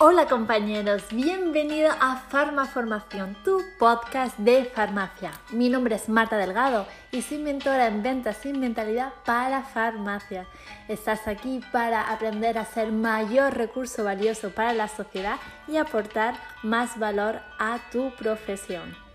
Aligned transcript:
Hola 0.00 0.26
compañeros, 0.28 1.02
bienvenido 1.10 1.90
a 1.90 2.18
Farmaformación, 2.28 3.36
tu 3.42 3.60
podcast 3.80 4.38
de 4.38 4.64
farmacia. 4.66 5.32
Mi 5.50 5.68
nombre 5.68 5.96
es 5.96 6.08
Marta 6.08 6.36
Delgado 6.36 6.86
y 7.10 7.20
soy 7.20 7.38
mentora 7.38 7.88
en 7.88 8.04
ventas 8.04 8.36
sin 8.36 8.60
mentalidad 8.60 9.12
para 9.24 9.64
farmacia. 9.64 10.46
Estás 10.86 11.26
aquí 11.26 11.60
para 11.72 12.12
aprender 12.12 12.58
a 12.58 12.64
ser 12.64 12.92
mayor 12.92 13.56
recurso 13.56 14.04
valioso 14.04 14.50
para 14.50 14.72
la 14.72 14.86
sociedad 14.86 15.40
y 15.66 15.78
aportar 15.78 16.36
más 16.62 16.96
valor 16.96 17.40
a 17.58 17.80
tu 17.90 18.14
profesión. 18.14 19.07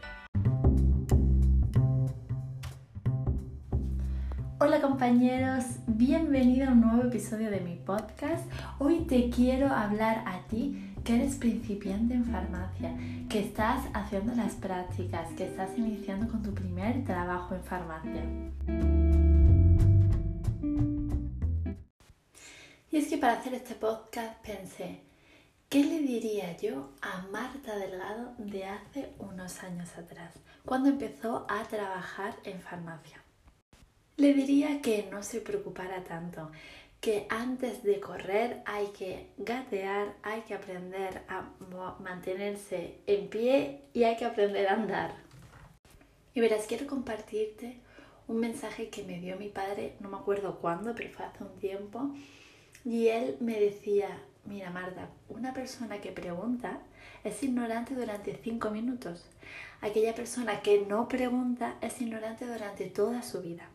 Hola 4.73 4.81
compañeros, 4.81 5.65
bienvenido 5.85 6.67
a 6.67 6.71
un 6.71 6.81
nuevo 6.81 7.03
episodio 7.03 7.51
de 7.51 7.59
mi 7.59 7.75
podcast. 7.75 8.43
Hoy 8.79 9.01
te 9.01 9.29
quiero 9.29 9.67
hablar 9.67 10.23
a 10.25 10.47
ti 10.47 10.95
que 11.03 11.13
eres 11.13 11.35
principiante 11.35 12.15
en 12.15 12.25
farmacia, 12.25 12.97
que 13.29 13.41
estás 13.41 13.85
haciendo 13.93 14.33
las 14.33 14.55
prácticas, 14.55 15.29
que 15.37 15.45
estás 15.45 15.77
iniciando 15.77 16.27
con 16.27 16.41
tu 16.41 16.55
primer 16.55 17.05
trabajo 17.05 17.53
en 17.53 17.63
farmacia. 17.63 18.23
Y 22.89 22.97
es 22.97 23.07
que 23.09 23.19
para 23.19 23.33
hacer 23.33 23.53
este 23.53 23.75
podcast 23.75 24.43
pensé, 24.43 25.01
¿qué 25.69 25.85
le 25.85 25.99
diría 25.99 26.57
yo 26.57 26.89
a 27.03 27.27
Marta 27.31 27.75
Delgado 27.75 28.33
de 28.39 28.65
hace 28.65 29.13
unos 29.19 29.61
años 29.61 29.95
atrás, 29.99 30.33
cuando 30.65 30.89
empezó 30.89 31.45
a 31.47 31.61
trabajar 31.65 32.33
en 32.43 32.59
farmacia? 32.59 33.23
Le 34.15 34.33
diría 34.33 34.81
que 34.81 35.07
no 35.09 35.23
se 35.23 35.41
preocupara 35.41 36.03
tanto, 36.03 36.51
que 37.01 37.25
antes 37.29 37.83
de 37.83 37.99
correr 37.99 38.61
hay 38.65 38.87
que 38.97 39.27
gatear, 39.37 40.15
hay 40.21 40.41
que 40.41 40.53
aprender 40.53 41.23
a 41.27 41.49
mantenerse 41.99 42.99
en 43.07 43.27
pie 43.27 43.81
y 43.91 44.03
hay 44.03 44.15
que 44.15 44.25
aprender 44.25 44.67
a 44.67 44.73
andar. 44.73 45.15
Y 46.35 46.41
verás, 46.41 46.65
quiero 46.67 46.85
compartirte 46.87 47.77
un 48.27 48.39
mensaje 48.39 48.89
que 48.89 49.03
me 49.03 49.19
dio 49.19 49.35
mi 49.37 49.49
padre, 49.49 49.95
no 49.99 50.09
me 50.09 50.17
acuerdo 50.17 50.59
cuándo, 50.59 50.93
pero 50.95 51.09
fue 51.09 51.25
hace 51.25 51.43
un 51.43 51.59
tiempo, 51.59 52.11
y 52.85 53.07
él 53.07 53.37
me 53.39 53.59
decía, 53.59 54.07
mira 54.45 54.69
Marta, 54.69 55.09
una 55.27 55.53
persona 55.53 56.01
que 56.01 56.11
pregunta 56.11 56.79
es 57.23 57.41
ignorante 57.43 57.95
durante 57.95 58.39
cinco 58.43 58.69
minutos. 58.69 59.25
Aquella 59.81 60.15
persona 60.15 60.61
que 60.61 60.85
no 60.87 61.07
pregunta 61.07 61.77
es 61.81 61.99
ignorante 62.01 62.45
durante 62.45 62.85
toda 62.85 63.21
su 63.23 63.41
vida. 63.41 63.69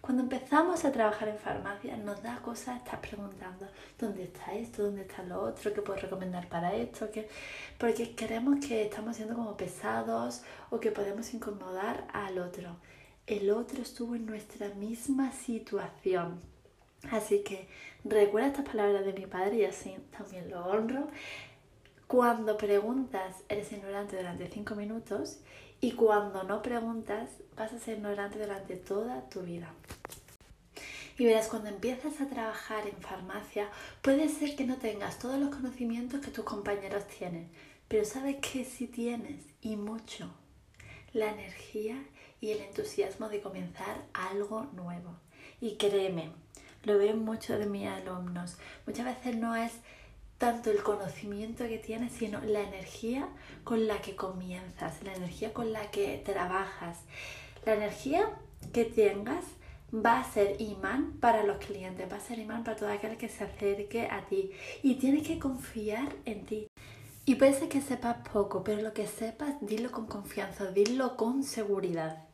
Cuando 0.00 0.22
empezamos 0.22 0.84
a 0.84 0.92
trabajar 0.92 1.28
en 1.28 1.38
farmacia 1.38 1.96
nos 1.96 2.22
da 2.22 2.36
cosas 2.40 2.76
estar 2.78 3.00
preguntando 3.00 3.66
dónde 3.98 4.24
está 4.24 4.54
esto, 4.54 4.84
dónde 4.84 5.02
está 5.02 5.22
lo 5.22 5.40
otro, 5.42 5.72
qué 5.72 5.82
puedo 5.82 5.98
recomendar 5.98 6.48
para 6.48 6.74
esto, 6.74 7.10
¿Qué? 7.10 7.28
porque 7.78 8.14
creemos 8.14 8.64
que 8.64 8.82
estamos 8.82 9.16
siendo 9.16 9.34
como 9.34 9.56
pesados 9.56 10.42
o 10.70 10.80
que 10.80 10.92
podemos 10.92 11.34
incomodar 11.34 12.06
al 12.12 12.38
otro. 12.38 12.76
El 13.26 13.50
otro 13.50 13.82
estuvo 13.82 14.14
en 14.14 14.24
nuestra 14.24 14.68
misma 14.70 15.32
situación. 15.32 16.40
Así 17.10 17.42
que 17.42 17.68
recuerda 18.04 18.48
estas 18.48 18.66
palabras 18.66 19.04
de 19.04 19.12
mi 19.12 19.26
padre 19.26 19.56
y 19.56 19.64
así 19.64 19.96
también 20.16 20.50
lo 20.50 20.64
honro. 20.66 21.08
Cuando 22.08 22.56
preguntas, 22.56 23.36
eres 23.50 23.70
ignorante 23.70 24.16
durante 24.16 24.48
cinco 24.48 24.74
minutos 24.74 25.40
y 25.78 25.92
cuando 25.92 26.42
no 26.42 26.62
preguntas, 26.62 27.28
vas 27.54 27.74
a 27.74 27.78
ser 27.78 27.98
ignorante 27.98 28.38
durante 28.38 28.76
toda 28.76 29.28
tu 29.28 29.42
vida. 29.42 29.74
Y 31.18 31.26
verás, 31.26 31.48
cuando 31.48 31.68
empiezas 31.68 32.22
a 32.22 32.28
trabajar 32.30 32.86
en 32.86 32.96
farmacia, 32.96 33.68
puede 34.00 34.30
ser 34.30 34.56
que 34.56 34.64
no 34.64 34.78
tengas 34.78 35.18
todos 35.18 35.38
los 35.38 35.54
conocimientos 35.54 36.22
que 36.22 36.30
tus 36.30 36.46
compañeros 36.46 37.06
tienen, 37.08 37.50
pero 37.88 38.06
sabes 38.06 38.36
que 38.36 38.64
sí 38.64 38.86
tienes, 38.86 39.44
y 39.60 39.76
mucho, 39.76 40.30
la 41.12 41.30
energía 41.30 42.02
y 42.40 42.52
el 42.52 42.60
entusiasmo 42.60 43.28
de 43.28 43.42
comenzar 43.42 44.02
algo 44.14 44.64
nuevo. 44.72 45.14
Y 45.60 45.76
créeme, 45.76 46.32
lo 46.84 46.96
veo 46.96 47.16
mucho 47.16 47.58
de 47.58 47.66
mis 47.66 47.86
alumnos. 47.86 48.56
Muchas 48.86 49.04
veces 49.04 49.36
no 49.36 49.54
es 49.54 49.72
tanto 50.38 50.70
el 50.70 50.82
conocimiento 50.82 51.64
que 51.64 51.78
tienes, 51.78 52.12
sino 52.12 52.40
la 52.40 52.60
energía 52.60 53.28
con 53.64 53.86
la 53.86 54.00
que 54.00 54.14
comienzas, 54.16 55.02
la 55.02 55.14
energía 55.14 55.52
con 55.52 55.72
la 55.72 55.90
que 55.90 56.22
trabajas. 56.24 57.00
La 57.66 57.74
energía 57.74 58.30
que 58.72 58.84
tengas 58.84 59.44
va 59.92 60.20
a 60.20 60.32
ser 60.32 60.60
imán 60.60 61.18
para 61.20 61.42
los 61.42 61.58
clientes, 61.58 62.10
va 62.10 62.16
a 62.16 62.20
ser 62.20 62.38
imán 62.38 62.62
para 62.62 62.76
todo 62.76 62.90
aquel 62.90 63.16
que 63.16 63.28
se 63.28 63.44
acerque 63.44 64.06
a 64.06 64.26
ti 64.26 64.52
y 64.82 64.94
tienes 64.94 65.26
que 65.26 65.38
confiar 65.38 66.14
en 66.24 66.46
ti. 66.46 66.68
Y 67.24 67.34
puede 67.34 67.52
ser 67.52 67.68
que 67.68 67.82
sepas 67.82 68.26
poco, 68.32 68.62
pero 68.64 68.80
lo 68.80 68.94
que 68.94 69.06
sepas, 69.06 69.56
dilo 69.60 69.90
con 69.90 70.06
confianza, 70.06 70.70
dilo 70.70 71.16
con 71.16 71.42
seguridad. 71.42 72.27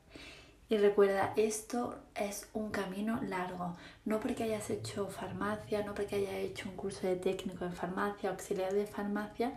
Y 0.69 0.79
recuerda, 0.79 1.35
esto 1.37 1.99
es 2.15 2.49
un 2.55 2.71
camino 2.71 3.21
largo. 3.23 3.77
No 4.05 4.21
porque 4.21 4.45
hayas 4.45 4.71
hecho 4.71 5.09
farmacia, 5.09 5.85
no 5.85 5.95
porque 5.95 6.17
hayas 6.17 6.35
hecho 6.35 6.69
un 6.69 6.77
curso 6.77 7.07
de 7.07 7.17
técnico 7.17 7.65
en 7.65 7.75
farmacia, 7.75 8.31
auxiliar 8.31 8.73
de 8.73 8.87
farmacia, 8.87 9.53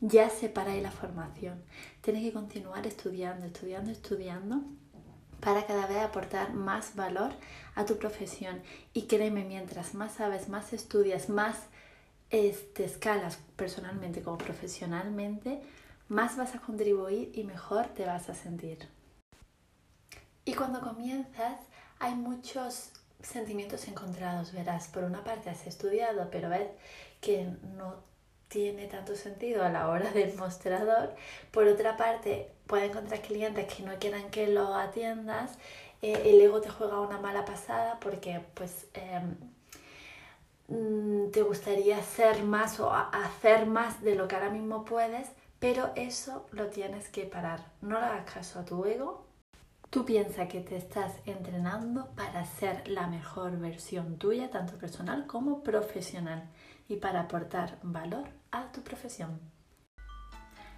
ya 0.00 0.30
separáis 0.30 0.82
la 0.82 0.90
formación. 0.90 1.62
Tienes 2.00 2.22
que 2.22 2.32
continuar 2.32 2.86
estudiando, 2.86 3.46
estudiando, 3.46 3.90
estudiando 3.90 4.62
para 5.40 5.66
cada 5.66 5.86
vez 5.86 5.98
aportar 5.98 6.54
más 6.54 6.96
valor 6.96 7.32
a 7.74 7.84
tu 7.84 7.98
profesión. 7.98 8.62
Y 8.94 9.02
créeme, 9.02 9.44
mientras 9.44 9.94
más 9.94 10.14
sabes, 10.14 10.48
más 10.48 10.72
estudias, 10.72 11.28
más 11.28 11.58
te 12.30 12.84
escalas 12.84 13.38
personalmente 13.54 14.22
como 14.22 14.38
profesionalmente, 14.38 15.60
más 16.08 16.36
vas 16.36 16.54
a 16.54 16.60
contribuir 16.60 17.30
y 17.34 17.44
mejor 17.44 17.86
te 17.88 18.06
vas 18.06 18.28
a 18.28 18.34
sentir. 18.34 18.88
Y 20.44 20.54
cuando 20.54 20.80
comienzas 20.80 21.58
hay 21.98 22.14
muchos 22.14 22.90
sentimientos 23.22 23.88
encontrados, 23.88 24.52
verás. 24.52 24.88
Por 24.88 25.04
una 25.04 25.24
parte 25.24 25.50
has 25.50 25.66
estudiado, 25.66 26.28
pero 26.30 26.50
ves 26.50 26.68
que 27.20 27.46
no 27.76 27.96
tiene 28.48 28.86
tanto 28.86 29.16
sentido 29.16 29.64
a 29.64 29.70
la 29.70 29.88
hora 29.88 30.10
del 30.12 30.34
mostrador. 30.36 31.14
Por 31.50 31.66
otra 31.66 31.96
parte, 31.96 32.52
puedes 32.66 32.90
encontrar 32.90 33.22
clientes 33.22 33.72
que 33.72 33.82
no 33.82 33.98
quieran 33.98 34.30
que 34.30 34.48
lo 34.48 34.74
atiendas. 34.74 35.52
Eh, 36.02 36.22
el 36.26 36.40
ego 36.40 36.60
te 36.60 36.68
juega 36.68 37.00
una 37.00 37.18
mala 37.18 37.44
pasada 37.44 37.98
porque 38.00 38.40
pues 38.54 38.86
em, 38.94 39.36
mm, 40.68 41.30
te 41.30 41.42
gustaría 41.42 41.98
hacer 41.98 42.42
más 42.42 42.78
o 42.80 42.92
hacer 42.92 43.66
más 43.66 44.02
de 44.02 44.14
lo 44.14 44.28
que 44.28 44.36
ahora 44.36 44.50
mismo 44.50 44.84
puedes, 44.84 45.28
pero 45.58 45.90
eso 45.96 46.46
lo 46.52 46.66
tienes 46.68 47.08
que 47.08 47.24
parar. 47.24 47.60
No 47.80 47.98
le 47.98 48.06
hagas 48.06 48.30
caso 48.30 48.60
a 48.60 48.64
tu 48.64 48.84
ego 48.84 49.23
Tú 49.90 50.04
piensas 50.04 50.48
que 50.48 50.60
te 50.60 50.76
estás 50.76 51.12
entrenando 51.24 52.08
para 52.16 52.44
ser 52.44 52.86
la 52.88 53.06
mejor 53.06 53.58
versión 53.58 54.18
tuya, 54.18 54.50
tanto 54.50 54.76
personal 54.76 55.26
como 55.26 55.62
profesional, 55.62 56.50
y 56.88 56.96
para 56.96 57.20
aportar 57.20 57.78
valor 57.82 58.28
a 58.50 58.72
tu 58.72 58.82
profesión. 58.82 59.40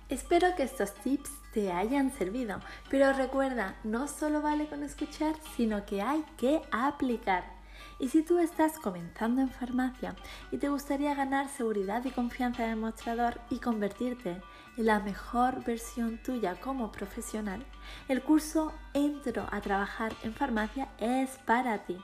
Espero 0.09 0.55
que 0.55 0.62
estos 0.62 0.94
tips 0.94 1.31
te 1.53 1.72
hayan 1.72 2.12
servido, 2.12 2.61
pero 2.91 3.12
recuerda, 3.12 3.77
no 3.83 4.06
solo 4.06 4.41
vale 4.41 4.69
con 4.69 4.84
escuchar, 4.84 5.34
sino 5.56 5.84
que 5.84 6.00
hay 6.00 6.25
que 6.37 6.62
aplicar. 6.71 7.56
Y 7.99 8.11
si 8.11 8.23
tú 8.23 8.39
estás 8.39 8.79
comenzando 8.79 9.41
en 9.41 9.49
farmacia 9.49 10.15
y 10.51 10.59
te 10.59 10.69
gustaría 10.69 11.15
ganar 11.15 11.49
seguridad 11.49 12.05
y 12.05 12.11
confianza 12.11 12.65
en 12.65 12.71
el 12.73 12.77
mostrador 12.77 13.41
y 13.49 13.59
convertirte 13.59 14.43
en 14.77 14.87
la 14.87 15.01
mejor 15.01 15.65
versión 15.65 16.19
tuya 16.19 16.61
como 16.61 16.93
profesional, 16.93 17.65
el 18.09 18.23
curso 18.23 18.73
Entro 18.93 19.47
a 19.51 19.61
trabajar 19.62 20.12
en 20.23 20.35
farmacia 20.35 20.89
es 20.99 21.31
para 21.47 21.87
ti. 21.87 21.97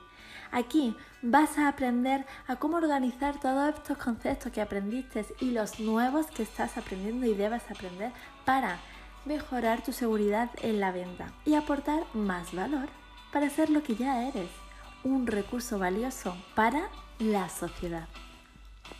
Aquí 0.51 0.97
vas 1.21 1.59
a 1.59 1.69
aprender 1.69 2.25
a 2.47 2.57
cómo 2.57 2.79
organizar 2.79 3.39
todos 3.39 3.75
estos 3.75 3.99
conceptos 3.99 4.51
que 4.51 4.63
aprendiste 4.63 5.27
y 5.41 5.51
los 5.51 5.79
nuevos 5.79 6.27
que 6.27 6.43
estás 6.43 6.79
aprendiendo 6.79 7.27
y 7.27 7.35
debes 7.35 7.71
aprender 7.71 8.13
para 8.47 8.79
mejorar 9.27 9.83
tu 9.83 9.93
seguridad 9.93 10.51
en 10.63 10.81
la 10.81 10.91
venta 10.91 11.33
y 11.45 11.55
aportar 11.55 12.03
más 12.15 12.55
valor 12.55 12.89
para 13.33 13.51
ser 13.51 13.71
lo 13.71 13.83
que 13.83 13.95
ya 13.95 14.29
eres 14.29 14.62
un 15.05 15.27
recurso 15.27 15.79
valioso 15.79 16.35
para 16.55 16.89
la 17.19 17.49
sociedad. 17.49 18.09